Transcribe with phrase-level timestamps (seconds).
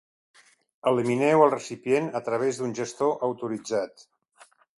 [0.91, 4.09] Elimineu el recipient a través d'un gestor autoritzat.